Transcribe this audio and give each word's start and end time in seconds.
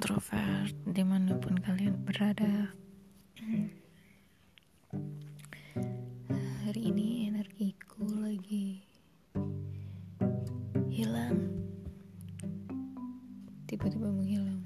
di 0.00 1.04
mana 1.04 1.36
pun 1.36 1.60
kalian 1.60 2.00
berada. 2.08 2.72
Hari 6.64 6.80
ini 6.88 7.28
energiku 7.28 8.08
lagi 8.08 8.80
hilang. 10.88 11.52
Tiba-tiba 13.68 14.08
menghilang. 14.08 14.64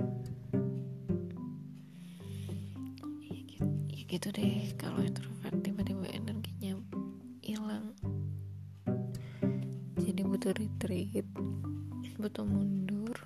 Ya 3.19 3.41
gitu, 3.43 3.67
ya 3.91 4.03
gitu 4.07 4.29
deh 4.31 4.71
kalau 4.79 5.03
introvert 5.03 5.59
tiba-tiba 5.67 6.15
energinya 6.15 6.79
hilang. 7.43 7.91
Jadi 9.99 10.23
butuh 10.23 10.55
retreat 10.55 11.27
butuh 12.23 12.47
mundur 12.47 13.19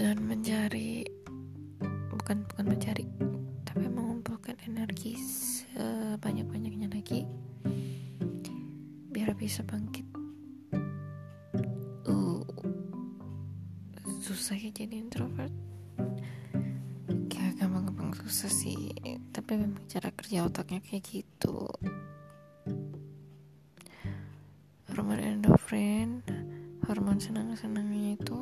dan 0.00 0.16
mencari 0.24 1.04
bukan 2.08 2.40
bukan 2.48 2.72
mencari 2.72 3.04
tapi 3.68 3.84
mengumpulkan 3.84 4.56
energi 4.64 5.12
sebanyak-banyaknya 5.20 6.88
lagi 6.88 7.28
biar 9.12 9.36
bisa 9.36 9.60
bangkit. 9.60 10.08
Uh 12.08 12.40
susah 14.24 14.56
ya 14.56 14.72
jadi 14.72 15.04
introvert. 15.04 15.52
Kayak 17.28 17.60
gampang-gampang 17.60 18.16
susah 18.24 18.48
sih 18.48 18.96
tapi 19.36 19.60
memang 19.60 19.84
cara 19.84 20.08
kerja 20.16 20.48
otaknya 20.48 20.80
kayak 20.80 21.04
gitu. 21.12 21.68
Hormon 24.88 25.20
endorfin 25.20 26.24
hormon 26.88 27.20
senang-senangnya 27.20 28.16
itu 28.16 28.40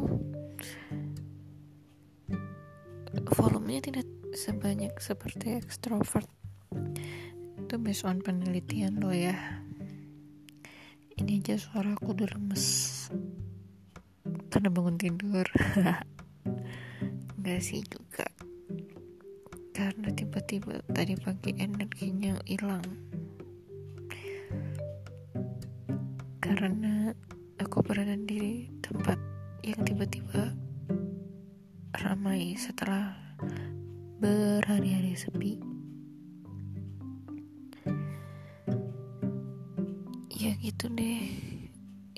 volumenya 3.69 3.85
tidak 3.85 4.09
sebanyak 4.33 4.97
seperti 4.97 5.61
ekstrovert. 5.61 6.25
Itu 7.61 7.77
based 7.77 8.09
on 8.09 8.25
penelitian 8.25 8.97
lo 8.97 9.13
ya. 9.13 9.37
Ini 11.21 11.45
aja 11.45 11.61
suara 11.61 11.93
aku 11.93 12.17
udah 12.17 12.33
lemes. 12.33 12.65
Karena 14.49 14.73
bangun 14.73 14.97
tidur. 14.97 15.45
Enggak 17.37 17.61
sih 17.61 17.85
juga. 17.85 18.25
Karena 19.77 20.17
tiba-tiba 20.17 20.81
tadi 20.89 21.21
pagi 21.21 21.53
energinya 21.61 22.41
hilang. 22.49 22.89
Karena 26.41 27.13
aku 27.61 27.85
berada 27.85 28.17
di 28.17 28.65
tempat 28.81 29.21
yang 29.61 29.85
tiba-tiba 29.85 30.57
ramai 32.01 32.57
setelah 32.57 33.28
berhari-hari 34.19 35.15
sepi. 35.15 35.59
Ya 40.35 40.55
gitu 40.63 40.91
deh. 40.93 41.23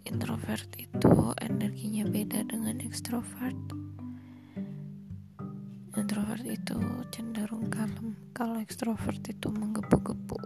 Introvert 0.08 0.68
itu 0.80 1.12
energinya 1.40 2.04
beda 2.08 2.44
dengan 2.48 2.82
ekstrovert 2.82 3.80
introvert 6.10 6.42
itu 6.42 6.78
cenderung 7.12 7.68
kalem. 7.68 8.16
Kalau 8.34 8.56
ekstrovert 8.58 9.20
itu 9.30 9.46
menggebu-gebu. 9.52 10.38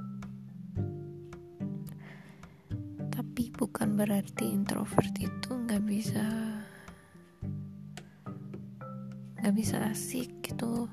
Tapi 3.09 3.45
bukan 3.55 3.95
berarti 3.95 4.51
introvert 4.51 5.15
itu 5.17 5.51
nggak 5.55 5.83
bisa 5.87 6.25
nggak 9.41 9.55
bisa 9.55 9.77
asik 9.93 10.33
gitu 10.41 10.89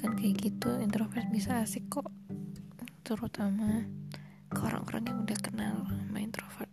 bukan 0.00 0.16
kayak 0.16 0.36
gitu. 0.40 0.80
Introvert 0.80 1.28
bisa 1.28 1.60
asik 1.60 1.92
kok. 1.92 2.08
Terutama 3.04 3.84
ke 4.48 4.60
orang-orang 4.64 5.12
yang 5.12 5.18
udah 5.28 5.38
kenal 5.44 5.76
sama 5.84 6.18
introvert. 6.24 6.72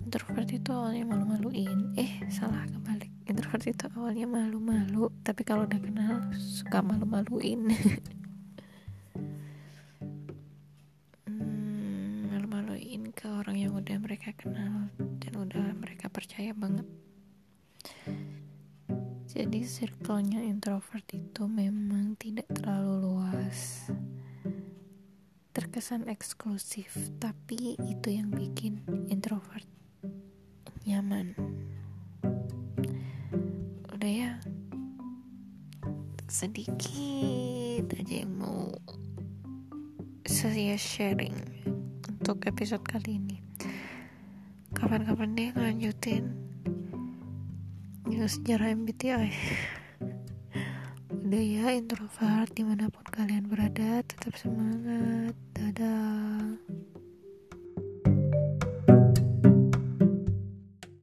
Introvert 0.00 0.48
itu 0.48 0.72
awalnya 0.72 1.04
malu-maluin. 1.12 1.92
Eh 1.92 2.24
salah 2.32 2.64
kebalik. 2.72 3.12
Introvert 3.28 3.68
itu 3.68 3.84
awalnya 3.92 4.24
malu-malu 4.24 5.12
tapi 5.20 5.44
kalau 5.44 5.68
udah 5.68 5.76
kenal 5.76 6.24
suka 6.40 6.80
malu-maluin. 6.80 7.68
Hmm, 11.26 12.30
malu-maluin 12.30 13.10
ke 13.10 13.26
orang 13.26 13.58
yang 13.58 13.74
udah 13.74 13.98
mereka 13.98 14.30
kenal 14.38 14.88
dan 14.94 15.32
udah 15.34 15.74
mereka 15.74 16.06
percaya 16.06 16.54
banget 16.54 16.86
jadi 19.36 19.68
circle-nya 19.68 20.40
introvert 20.48 21.04
itu 21.12 21.44
memang 21.44 22.16
tidak 22.16 22.48
terlalu 22.56 23.04
luas. 23.04 23.84
Terkesan 25.52 26.08
eksklusif 26.08 26.96
tapi 27.20 27.76
itu 27.84 28.08
yang 28.08 28.32
bikin 28.32 28.80
introvert 29.12 29.68
nyaman. 30.88 31.36
Udah 33.92 34.08
ya 34.08 34.32
sedikit 36.32 37.92
aja 37.92 38.24
yang 38.24 38.32
mau 38.40 38.72
saya 40.24 40.80
sharing 40.80 41.36
untuk 42.08 42.40
episode 42.48 42.88
kali 42.88 43.20
ini. 43.20 43.36
Kapan-kapan 44.72 45.36
deh 45.36 45.52
ngelanjutin 45.52 46.45
ya 48.06 48.24
sejarah 48.30 48.70
MBTI 48.70 49.30
udah 51.26 51.42
ya 51.42 51.74
introvert 51.74 52.54
di 52.54 52.62
mana 52.62 52.86
pun 52.86 53.02
kalian 53.10 53.50
berada 53.50 53.98
tetap 54.06 54.38
semangat. 54.38 55.34
Dadah 55.58 56.54